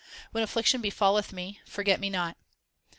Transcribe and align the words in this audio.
When 0.31 0.43
affliction 0.43 0.81
befalleth 0.81 1.31
me, 1.31 1.61
forget 1.67 1.99
me 1.99 2.09
not. 2.09 2.35